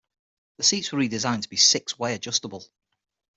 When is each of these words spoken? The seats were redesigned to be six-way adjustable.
The 0.57 0.63
seats 0.63 0.91
were 0.91 0.97
redesigned 0.97 1.43
to 1.43 1.49
be 1.49 1.57
six-way 1.57 2.15
adjustable. 2.15 2.65